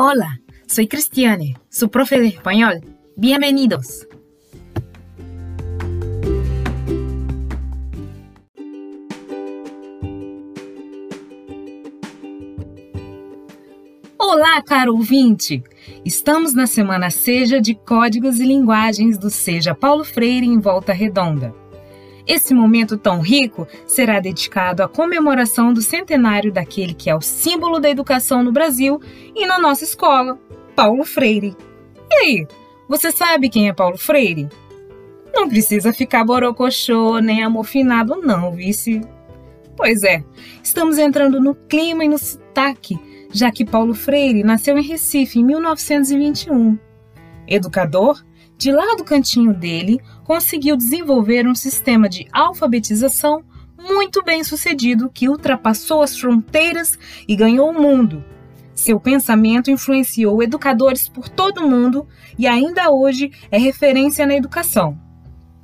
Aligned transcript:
Hola, 0.00 0.38
soy 0.68 0.86
Cristiane, 0.86 1.56
su 1.68 1.88
profe 1.90 2.20
de 2.20 2.28
español. 2.28 2.80
Bienvenidos. 3.16 4.06
Olá, 14.16 14.62
caro 14.64 14.92
ouvinte! 14.94 15.64
Estamos 16.04 16.54
na 16.54 16.68
semana 16.68 17.10
Seja 17.10 17.60
de 17.60 17.74
Códigos 17.74 18.38
e 18.38 18.44
Linguagens 18.44 19.18
do 19.18 19.28
Seja 19.28 19.74
Paulo 19.74 20.04
Freire 20.04 20.46
em 20.46 20.60
Volta 20.60 20.92
Redonda. 20.92 21.52
Esse 22.28 22.52
momento 22.52 22.98
tão 22.98 23.20
rico 23.22 23.66
será 23.86 24.20
dedicado 24.20 24.82
à 24.82 24.88
comemoração 24.88 25.72
do 25.72 25.80
centenário 25.80 26.52
daquele 26.52 26.92
que 26.92 27.08
é 27.08 27.16
o 27.16 27.22
símbolo 27.22 27.80
da 27.80 27.88
educação 27.88 28.42
no 28.44 28.52
Brasil 28.52 29.00
e 29.34 29.46
na 29.46 29.58
nossa 29.58 29.82
escola, 29.82 30.38
Paulo 30.76 31.06
Freire. 31.06 31.56
E 32.10 32.14
aí, 32.14 32.46
você 32.86 33.10
sabe 33.10 33.48
quem 33.48 33.70
é 33.70 33.72
Paulo 33.72 33.96
Freire? 33.96 34.46
Não 35.32 35.48
precisa 35.48 35.90
ficar 35.90 36.22
borocochô 36.22 37.18
nem 37.18 37.42
amofinado, 37.42 38.20
não, 38.20 38.52
vice. 38.52 39.00
Pois 39.74 40.02
é, 40.02 40.22
estamos 40.62 40.98
entrando 40.98 41.40
no 41.40 41.54
clima 41.54 42.04
e 42.04 42.08
no 42.08 42.18
sotaque, 42.18 42.98
já 43.32 43.50
que 43.50 43.64
Paulo 43.64 43.94
Freire 43.94 44.42
nasceu 44.42 44.76
em 44.76 44.82
Recife 44.82 45.38
em 45.38 45.44
1921. 45.44 46.78
Educador, 47.46 48.22
de 48.58 48.72
lá 48.72 48.96
do 48.96 49.04
cantinho 49.04 49.54
dele, 49.54 50.00
conseguiu 50.24 50.76
desenvolver 50.76 51.46
um 51.46 51.54
sistema 51.54 52.08
de 52.08 52.26
alfabetização 52.32 53.44
muito 53.78 54.24
bem 54.24 54.42
sucedido 54.42 55.08
que 55.08 55.28
ultrapassou 55.28 56.02
as 56.02 56.18
fronteiras 56.18 56.98
e 57.28 57.36
ganhou 57.36 57.70
o 57.70 57.80
mundo. 57.80 58.24
Seu 58.74 58.98
pensamento 58.98 59.70
influenciou 59.70 60.42
educadores 60.42 61.08
por 61.08 61.28
todo 61.28 61.58
o 61.58 61.70
mundo 61.70 62.04
e 62.36 62.48
ainda 62.48 62.90
hoje 62.90 63.30
é 63.48 63.58
referência 63.58 64.26
na 64.26 64.34
educação. 64.34 64.98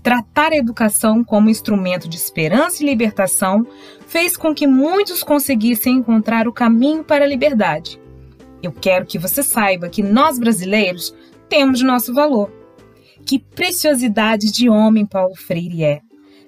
Tratar 0.01 0.53
a 0.53 0.57
educação 0.57 1.25
como 1.25 1.51
instrumento 1.51 2.09
de 2.09 2.17
esperança 2.17 2.81
e 2.81 2.87
libertação 2.87 3.67
fez 4.07 4.37
com 4.37 4.55
que 4.55 4.69
muitos 4.69 5.25
conseguissem 5.25 5.97
encontrar 5.97 6.47
o 6.47 6.53
caminho 6.53 7.03
para 7.03 7.25
a 7.25 7.29
liberdade. 7.29 8.01
Eu 8.63 8.71
quero 8.71 9.05
que 9.05 9.19
você 9.19 9.43
saiba 9.43 9.89
que 9.89 10.03
nós 10.03 10.39
brasileiros 10.39 11.13
temos 11.49 11.83
nosso 11.83 12.15
valor 12.15 12.64
que 13.25 13.39
preciosidade 13.39 14.53
de 14.53 14.69
homem 14.69 15.07
Paulo 15.07 15.35
Freire 15.35 15.85
é! 15.85 16.01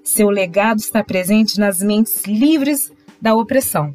Seu 0.02 0.28
legado 0.28 0.78
está 0.78 1.02
presente 1.02 1.58
nas 1.58 1.80
mentes 1.80 2.24
livres 2.26 2.92
da 3.20 3.34
opressão. 3.34 3.94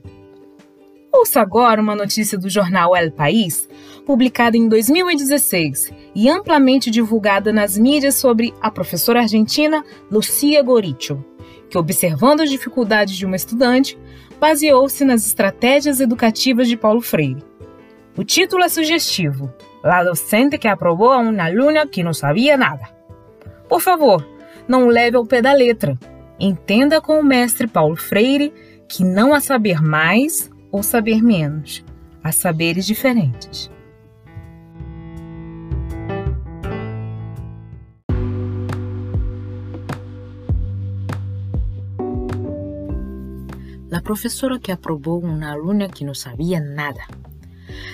Ouça 1.13 1.41
agora 1.41 1.81
uma 1.81 1.95
notícia 1.95 2.37
do 2.37 2.49
jornal 2.49 2.95
El 2.95 3.11
País, 3.11 3.67
publicada 4.05 4.57
em 4.57 4.67
2016 4.67 5.91
e 6.15 6.29
amplamente 6.29 6.89
divulgada 6.89 7.51
nas 7.53 7.77
mídias 7.77 8.15
sobre 8.15 8.53
a 8.61 8.71
professora 8.71 9.21
argentina 9.21 9.83
Lucia 10.09 10.63
Goricho, 10.63 11.23
que, 11.69 11.77
observando 11.77 12.41
as 12.41 12.49
dificuldades 12.49 13.15
de 13.15 13.25
uma 13.25 13.35
estudante, 13.35 13.97
baseou-se 14.39 15.05
nas 15.05 15.25
estratégias 15.25 15.99
educativas 15.99 16.67
de 16.67 16.75
Paulo 16.75 17.01
Freire. 17.01 17.43
O 18.17 18.23
título 18.23 18.63
é 18.63 18.69
sugestivo: 18.69 19.53
La 19.83 20.03
docente 20.03 20.59
que 20.59 20.67
aprobou 20.67 21.11
a 21.11 21.17
uma 21.17 21.45
aluna 21.45 21.87
que 21.87 22.03
não 22.03 22.13
sabia 22.13 22.55
nada. 22.55 22.87
Por 23.67 23.81
favor, 23.81 24.27
não 24.67 24.87
leve 24.87 25.17
ao 25.17 25.25
pé 25.25 25.41
da 25.41 25.53
letra. 25.53 25.97
Entenda 26.39 27.01
com 27.01 27.19
o 27.19 27.23
mestre 27.23 27.67
Paulo 27.67 27.95
Freire 27.95 28.53
que 28.87 29.03
não 29.03 29.33
há 29.33 29.39
saber 29.39 29.81
mais 29.81 30.51
ou 30.71 30.83
saber 30.83 31.23
menos, 31.23 31.83
há 32.23 32.31
saberes 32.31 32.85
diferentes. 32.85 33.71
La 43.89 44.01
professora 44.01 44.57
que 44.57 44.71
aprobou 44.71 45.21
uma 45.21 45.51
aluna 45.51 45.89
que 45.89 46.05
não 46.05 46.13
sabia 46.13 46.59
nada. 46.59 47.01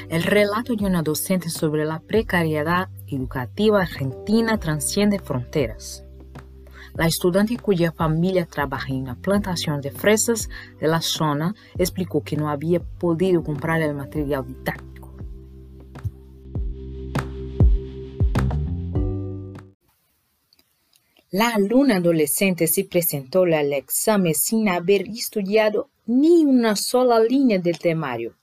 El 0.10 0.24
relato 0.24 0.76
de 0.76 0.86
una 0.86 1.02
docente 1.02 1.50
sobre 1.50 1.84
la 1.84 2.00
precariedad 2.00 2.88
educativa 3.08 3.82
argentina 3.82 4.58
trasciende 4.58 5.20
fronteras. 5.20 6.06
La 6.94 7.06
estudiante 7.06 7.58
cuya 7.58 7.92
familia 7.92 8.46
trabaja 8.46 8.94
en 8.94 9.06
la 9.06 9.16
plantación 9.16 9.82
de 9.82 9.92
fresas 9.92 10.50
de 10.80 10.88
la 10.88 11.02
zona 11.02 11.54
explicó 11.78 12.24
que 12.24 12.38
no 12.38 12.50
había 12.50 12.80
podido 12.80 13.44
comprar 13.44 13.82
el 13.82 13.94
material 13.94 14.48
didáctico. 14.48 15.14
La 21.30 21.50
alumna 21.50 21.98
adolescente 21.98 22.68
se 22.68 22.86
presentó 22.86 23.44
al 23.44 23.74
examen 23.74 24.34
sin 24.34 24.70
haber 24.70 25.02
estudiado 25.10 25.90
ni 26.06 26.46
una 26.46 26.78
sola 26.78 27.20
línea 27.20 27.60
del 27.60 27.78
temario 27.78 28.38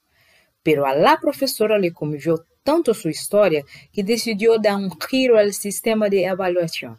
pero 0.64 0.86
a 0.86 0.94
la 0.96 1.20
professora 1.20 1.78
le 1.78 1.92
conmovió 1.92 2.44
tanto 2.64 2.94
su 2.94 3.08
historia 3.08 3.64
que 3.92 4.02
decidió 4.02 4.58
dar 4.58 4.76
un 4.76 4.90
giro 5.08 5.38
al 5.38 5.52
sistema 5.52 6.08
de 6.08 6.24
evaluación. 6.24 6.98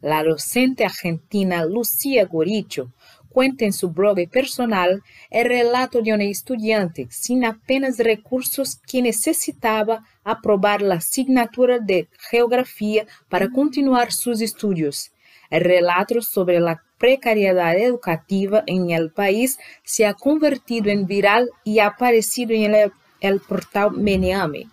La 0.00 0.24
docente 0.24 0.84
argentina 0.84 1.64
Lucía 1.64 2.24
Goricho 2.24 2.92
cuenta 3.28 3.64
en 3.64 3.72
su 3.72 3.90
blog 3.90 4.28
personal 4.30 5.02
el 5.30 5.46
relato 5.46 6.00
de 6.00 6.12
una 6.14 6.24
estudiante 6.24 7.06
sin 7.10 7.44
apenas 7.44 7.98
recursos 7.98 8.76
que 8.86 9.02
necesitaba 9.02 10.04
aprobar 10.22 10.82
la 10.82 10.96
asignatura 10.96 11.78
de 11.78 12.08
geografía 12.30 13.06
para 13.28 13.50
continuar 13.50 14.12
sus 14.12 14.40
estudios. 14.40 15.10
El 15.54 15.60
relato 15.60 16.20
sobre 16.20 16.58
la 16.58 16.82
precariedad 16.98 17.78
educativa 17.78 18.64
en 18.66 18.90
el 18.90 19.12
país 19.12 19.56
se 19.84 20.04
ha 20.04 20.14
convertido 20.14 20.90
en 20.90 21.06
viral 21.06 21.48
y 21.62 21.78
ha 21.78 21.86
aparecido 21.86 22.52
en 22.54 22.74
el, 22.74 22.92
el 23.20 23.38
portal 23.38 23.92
Meneame. 23.92 24.66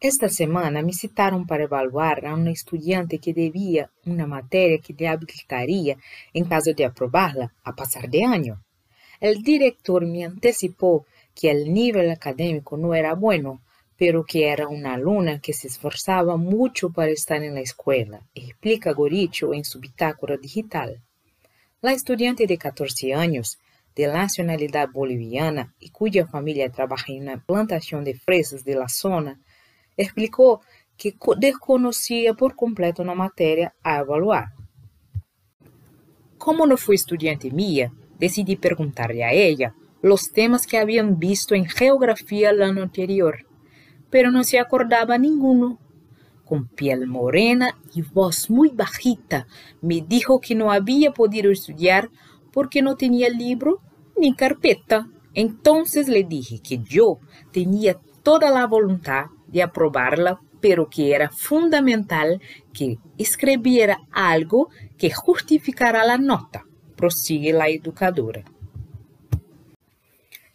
Esta 0.00 0.28
semana 0.28 0.80
me 0.80 0.92
citaram 0.92 1.44
para 1.44 1.64
evaluar 1.64 2.24
a 2.24 2.34
uma 2.34 2.52
estudante 2.52 3.18
que 3.18 3.32
devia 3.32 3.90
uma 4.06 4.28
matéria 4.28 4.78
que 4.78 4.92
lhe 4.92 5.08
habilitaria, 5.08 5.96
em 6.32 6.44
caso 6.44 6.72
de 6.72 6.84
aprová-la, 6.84 7.50
a 7.64 7.72
passar 7.72 8.06
de 8.06 8.22
ano. 8.22 8.54
O 9.20 9.42
diretor 9.42 10.06
me 10.06 10.22
antecipou 10.22 11.04
que 11.34 11.50
o 11.52 11.66
nível 11.66 12.08
acadêmico 12.12 12.76
não 12.76 12.94
era 12.94 13.12
bueno, 13.16 13.60
pero 14.00 14.24
que 14.24 14.44
era 14.44 14.66
uma 14.66 14.94
aluna 14.94 15.40
que 15.40 15.52
se 15.52 15.66
esforçava 15.66 16.34
muito 16.38 16.90
para 16.90 17.12
estar 17.12 17.38
na 17.38 17.60
escola, 17.60 18.22
explica 18.34 18.94
Goricho 18.94 19.52
em 19.52 19.62
sua 19.62 19.82
bitácora 19.82 20.38
digital. 20.38 20.88
La 21.82 21.92
estudante 21.92 22.46
de 22.46 22.56
14 22.56 23.12
anos, 23.12 23.58
de 23.94 24.06
nacionalidade 24.06 24.90
boliviana 24.90 25.74
e 25.78 25.90
cuja 25.90 26.26
família 26.26 26.70
trabalha 26.70 27.20
na 27.20 27.36
plantação 27.36 28.02
de 28.02 28.14
fresas 28.14 28.62
de 28.62 28.74
la 28.74 28.88
zona, 28.88 29.38
explicou 29.98 30.62
que 30.96 31.14
desconhecia 31.36 32.32
por 32.34 32.54
completo 32.54 33.04
na 33.04 33.14
matéria 33.14 33.70
a 33.84 33.98
evaluar. 33.98 34.50
Como 36.38 36.66
não 36.66 36.78
fui 36.78 36.94
estudante 36.94 37.50
minha, 37.50 37.92
decidi 38.18 38.56
perguntar-lhe 38.56 39.22
a 39.22 39.34
ela 39.34 39.74
os 40.02 40.22
temas 40.28 40.64
que 40.64 40.78
haviam 40.78 41.14
visto 41.14 41.54
em 41.54 41.68
geografia 41.68 42.50
no 42.50 42.64
ano 42.64 42.80
anterior 42.80 43.49
pero 44.10 44.30
no 44.30 44.44
se 44.44 44.58
acordaba 44.58 45.18
ninguno. 45.18 45.78
Con 46.44 46.66
piel 46.66 47.06
morena 47.06 47.78
y 47.94 48.02
voz 48.02 48.50
muy 48.50 48.70
bajita, 48.70 49.46
me 49.80 50.00
dijo 50.00 50.40
que 50.40 50.54
no 50.54 50.72
había 50.72 51.12
podido 51.12 51.50
estudiar 51.50 52.10
porque 52.52 52.82
no 52.82 52.96
tenía 52.96 53.28
libro 53.28 53.80
ni 54.16 54.34
carpeta. 54.34 55.08
Entonces 55.32 56.08
le 56.08 56.24
dije 56.24 56.60
que 56.60 56.78
yo 56.78 57.20
tenía 57.52 57.96
toda 58.24 58.50
la 58.50 58.66
voluntad 58.66 59.26
de 59.46 59.62
aprobarla, 59.62 60.40
pero 60.60 60.90
que 60.90 61.14
era 61.14 61.30
fundamental 61.30 62.42
que 62.72 62.98
escribiera 63.16 64.00
algo 64.10 64.68
que 64.98 65.10
justificara 65.10 66.04
la 66.04 66.18
nota, 66.18 66.66
prosigue 66.96 67.52
la 67.52 67.68
educadora. 67.68 68.44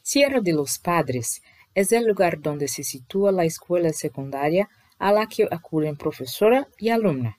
Sierra 0.01 0.41
de 0.41 0.53
los 0.53 0.77
Padres 0.77 1.41
es 1.75 1.91
el 1.91 2.07
lugar 2.07 2.41
donde 2.41 2.67
se 2.67 2.83
sitúa 2.83 3.31
la 3.31 3.43
escuela 3.45 3.91
secundaria 3.93 4.69
a 4.97 5.11
la 5.11 5.27
que 5.27 5.47
acuden 5.51 5.97
profesora 5.97 6.67
y 6.79 6.89
alumna. 6.89 7.37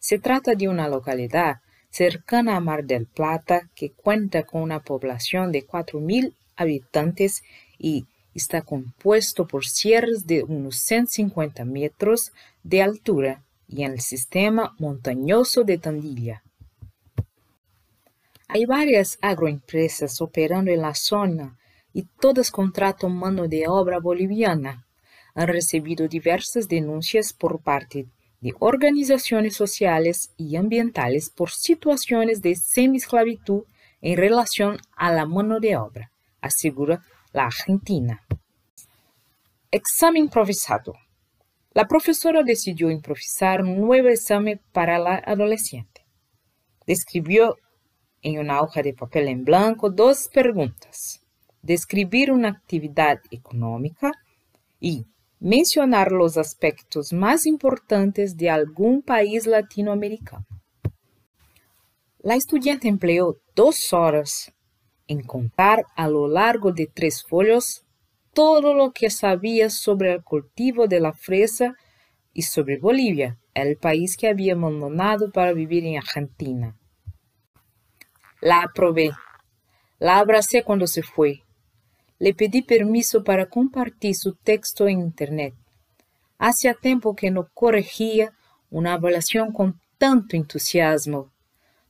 Se 0.00 0.18
trata 0.18 0.54
de 0.54 0.68
una 0.68 0.88
localidad 0.88 1.60
cercana 1.90 2.56
a 2.56 2.60
Mar 2.60 2.84
del 2.84 3.06
Plata 3.06 3.70
que 3.74 3.92
cuenta 3.92 4.42
con 4.42 4.62
una 4.62 4.80
población 4.80 5.52
de 5.52 5.66
4.000 5.66 6.34
habitantes 6.56 7.42
y 7.78 8.06
está 8.34 8.62
compuesto 8.62 9.46
por 9.46 9.64
sierras 9.64 10.26
de 10.26 10.42
unos 10.42 10.76
150 10.76 11.64
metros 11.64 12.32
de 12.62 12.82
altura 12.82 13.44
y 13.68 13.84
en 13.84 13.92
el 13.92 14.00
sistema 14.00 14.74
montañoso 14.78 15.62
de 15.62 15.78
Tandilla. 15.78 16.42
Hay 18.48 18.64
varias 18.64 19.18
agroempresas 19.20 20.20
operando 20.20 20.70
en 20.70 20.80
la 20.80 20.94
zona 20.94 21.58
y 21.98 22.04
todas 22.20 22.52
contratan 22.52 23.12
mano 23.12 23.48
de 23.48 23.66
obra 23.66 23.98
boliviana. 23.98 24.86
Han 25.34 25.48
recibido 25.48 26.06
diversas 26.06 26.68
denuncias 26.68 27.32
por 27.32 27.60
parte 27.60 28.06
de 28.40 28.54
organizaciones 28.60 29.56
sociales 29.56 30.32
y 30.36 30.54
ambientales 30.54 31.28
por 31.28 31.50
situaciones 31.50 32.40
de 32.40 32.54
semi-esclavitud 32.54 33.64
en 34.00 34.16
relación 34.16 34.78
a 34.96 35.12
la 35.12 35.26
mano 35.26 35.58
de 35.58 35.76
obra, 35.76 36.12
asegura 36.40 37.02
la 37.32 37.46
Argentina. 37.46 38.24
Examen 39.72 40.22
improvisado. 40.22 40.94
La 41.72 41.88
profesora 41.88 42.44
decidió 42.44 42.92
improvisar 42.92 43.62
un 43.62 43.80
nuevo 43.80 44.06
examen 44.06 44.60
para 44.70 45.00
la 45.00 45.16
adolescente. 45.16 46.06
Describió 46.86 47.56
en 48.22 48.38
una 48.38 48.62
hoja 48.62 48.84
de 48.84 48.94
papel 48.94 49.26
en 49.26 49.42
blanco 49.42 49.90
dos 49.90 50.28
preguntas. 50.32 51.24
Describir 51.68 52.32
una 52.32 52.48
actividad 52.48 53.20
económica 53.30 54.10
y 54.80 55.04
mencionar 55.38 56.12
los 56.12 56.38
aspectos 56.38 57.12
más 57.12 57.44
importantes 57.44 58.38
de 58.38 58.48
algún 58.48 59.02
país 59.02 59.46
latinoamericano. 59.46 60.46
La 62.20 62.36
estudiante 62.36 62.88
empleó 62.88 63.36
dos 63.54 63.92
horas 63.92 64.50
en 65.08 65.22
contar 65.22 65.84
a 65.94 66.08
lo 66.08 66.26
largo 66.26 66.72
de 66.72 66.86
tres 66.86 67.22
folios 67.22 67.84
todo 68.32 68.72
lo 68.72 68.92
que 68.92 69.10
sabía 69.10 69.68
sobre 69.68 70.14
el 70.14 70.24
cultivo 70.24 70.86
de 70.86 71.00
la 71.00 71.12
fresa 71.12 71.76
y 72.32 72.42
sobre 72.42 72.78
Bolivia, 72.78 73.36
el 73.52 73.76
país 73.76 74.16
que 74.16 74.28
había 74.28 74.54
abandonado 74.54 75.30
para 75.30 75.52
vivir 75.52 75.84
en 75.84 75.98
Argentina. 75.98 76.78
La 78.40 78.62
aprobé. 78.62 79.10
La 79.98 80.18
abracé 80.18 80.62
cuando 80.62 80.86
se 80.86 81.02
fue. 81.02 81.42
Le 82.18 82.34
pedí 82.34 82.62
permiso 82.62 83.22
para 83.22 83.46
compartir 83.46 84.14
su 84.14 84.34
texto 84.34 84.88
en 84.88 85.00
Internet. 85.00 85.54
Hacía 86.38 86.74
tiempo 86.74 87.14
que 87.14 87.30
no 87.30 87.48
corregía 87.54 88.32
una 88.70 88.94
evaluación 88.94 89.52
con 89.52 89.80
tanto 89.98 90.36
entusiasmo. 90.36 91.30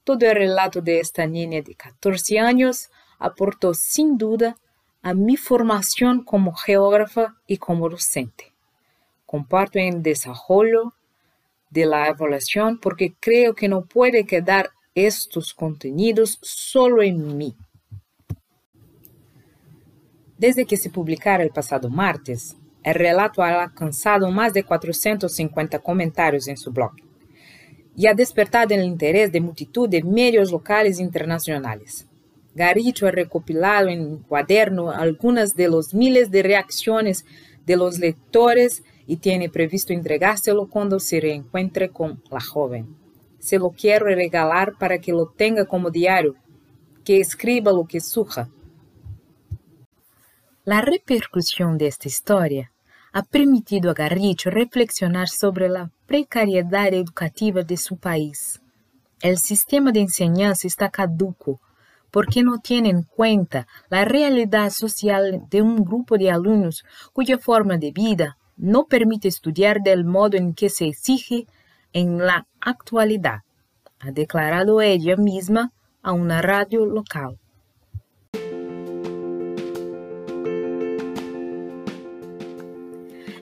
Todo 0.05 0.27
el 0.27 0.35
relato 0.35 0.81
de 0.81 1.01
esta 1.01 1.27
niña 1.27 1.61
de 1.63 1.75
14 1.75 2.39
años 2.39 2.91
aportó 3.19 3.75
sin 3.75 4.17
duda 4.17 4.57
a 5.03 5.15
mi 5.15 5.37
formación 5.37 6.25
como 6.25 6.55
geógrafa 6.55 7.37
y 7.47 7.59
como 7.59 7.89
docente. 7.89 8.53
Comparto 9.27 9.79
el 9.79 10.03
desarrollo 10.03 10.95
de 11.71 11.87
la 11.87 12.09
evaluación 12.09 12.79
porque 12.79 13.15
creo 13.21 13.55
que 13.55 13.69
no 13.69 13.85
puede 13.85 14.25
quedar 14.25 14.71
estos 14.95 15.55
contenidos 15.55 16.39
solo 16.43 17.03
en 17.03 17.37
mí. 17.37 17.57
Desde 20.39 20.65
que 20.67 20.77
se 20.77 20.89
publicara 20.89 21.43
el 21.43 21.51
pasado 21.51 21.91
martes, 21.91 22.57
el 22.85 22.95
relato 22.95 23.43
ha 23.43 23.65
alcanzado 23.65 24.31
más 24.31 24.55
de 24.55 24.63
450 24.63 25.81
comentarios 25.81 26.47
en 26.47 26.57
su 26.57 26.71
blog 26.71 26.93
y 27.97 28.07
ha 28.07 28.15
despertado 28.15 28.73
el 28.73 28.85
interés 28.85 29.33
de 29.33 29.41
multitud 29.41 29.89
de 29.89 30.05
medios 30.05 30.53
locales 30.53 31.01
e 31.01 31.03
internacionales. 31.03 32.07
Garito 32.55 33.09
ha 33.09 33.11
recopilado 33.11 33.89
en 33.89 34.19
cuaderno 34.19 34.93
algunas 34.93 35.57
de 35.57 35.69
los 35.69 35.93
miles 35.93 36.31
de 36.31 36.45
reacciones 36.45 37.25
de 37.67 37.77
los 37.77 37.99
lectores 37.99 38.85
y 39.09 39.17
tiene 39.17 39.49
previsto 39.49 39.93
entregárselo 39.93 40.69
cuando 40.69 41.01
se 41.01 41.21
reencuentre 41.21 41.89
con 41.89 42.23
la 42.31 42.41
joven. 42.41 42.87
Se 43.41 43.59
lo 43.59 43.71
quiero 43.71 44.07
regalar 44.07 44.75
para 44.79 44.99
que 45.01 45.13
lo 45.13 45.27
tenga 45.27 45.65
como 45.65 45.91
diario, 45.91 46.37
que 47.05 47.19
escriba 47.19 47.73
lo 47.73 47.85
que 47.87 48.01
surja. 48.01 48.49
La 50.69 50.83
repercusión 50.83 51.79
de 51.79 51.87
esta 51.87 52.09
historia 52.09 52.73
ha 53.15 53.23
permitido 53.23 53.91
a 53.91 53.95
Garricho 53.95 54.51
reflexionar 54.51 55.31
sobre 55.31 55.71
la 55.71 55.91
precariedad 56.05 56.93
educativa 56.93 57.63
de 57.63 57.79
su 57.79 57.97
país. 57.97 58.61
El 59.23 59.39
sistema 59.39 59.93
de 59.93 60.01
enseñanza 60.01 60.67
está 60.67 60.91
caduco 60.91 61.59
porque 62.11 62.43
no 62.43 62.59
tiene 62.59 62.91
en 62.91 63.03
cuenta 63.03 63.67
la 63.89 64.05
realidad 64.05 64.69
social 64.69 65.47
de 65.49 65.63
un 65.63 65.83
grupo 65.87 66.19
de 66.19 66.31
alumnos 66.31 66.85
cuya 67.15 67.39
forma 67.39 67.79
de 67.79 67.91
vida 67.91 68.37
no 68.59 68.85
permite 68.85 69.29
estudiar 69.29 69.81
del 69.81 70.05
modo 70.05 70.37
en 70.37 70.53
que 70.53 70.69
se 70.69 70.85
exige 70.85 71.47
en 71.95 72.19
la 72.19 72.47
actualidad, 72.61 73.41
ha 74.01 74.11
declarado 74.11 74.83
ella 74.83 75.17
misma 75.17 75.73
a 76.03 76.13
una 76.13 76.43
radio 76.43 76.85
local. 76.85 77.39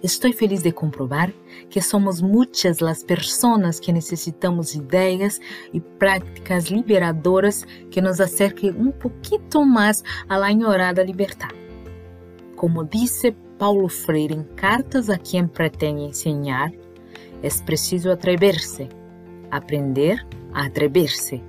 Estoy 0.03 0.35
feliz 0.35 0.63
de 0.63 0.75
comprobar 0.75 1.33
que 1.71 1.81
somos 1.81 2.23
muchas 2.23 2.83
las 2.83 3.03
personas 3.03 3.81
que 3.81 3.95
necesitamos 3.95 4.75
ideas 4.75 5.41
y 5.73 5.81
prácticas 5.81 6.71
liberadoras 6.71 7.67
que 7.91 8.03
nos 8.03 8.21
acerquen 8.21 8.79
un 8.79 8.93
poquito 8.93 9.65
más 9.65 10.05
a 10.29 10.39
la 10.39 10.47
añorada 10.49 11.03
libertad. 11.03 11.49
Como 12.57 12.85
dice 12.85 13.35
Paulo 13.59 13.89
Freire 13.89 14.35
en 14.35 14.45
Cartas 14.55 15.09
a 15.09 15.17
quien 15.17 15.49
pretende 15.49 16.05
enseñar, 16.05 16.73
es 17.43 17.63
preciso 17.63 18.13
atreverse, 18.13 18.91
aprender 19.51 20.27
a 20.53 20.65
atreverse, 20.65 21.43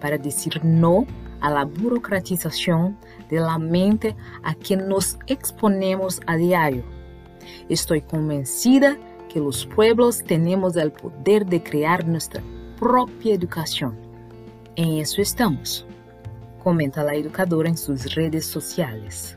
para 0.00 0.16
decir 0.16 0.64
no 0.64 1.06
a 1.40 1.50
la 1.50 1.64
burocratización 1.64 2.96
de 3.28 3.40
la 3.40 3.58
mente 3.58 4.14
a 4.44 4.54
que 4.54 4.76
nos 4.76 5.18
exponemos 5.26 6.20
a 6.26 6.36
diario 6.36 6.99
Estoy 7.68 8.00
convencida 8.00 8.96
que 9.28 9.40
los 9.40 9.66
pueblos 9.66 10.22
tenemos 10.24 10.76
el 10.76 10.92
poder 10.92 11.46
de 11.46 11.62
crear 11.62 12.06
nuestra 12.06 12.42
propia 12.78 13.34
educación. 13.34 13.96
En 14.76 14.98
eso 14.98 15.22
estamos, 15.22 15.86
comenta 16.62 17.04
la 17.04 17.14
educadora 17.14 17.68
en 17.68 17.76
sus 17.76 18.14
redes 18.14 18.46
sociales. 18.46 19.36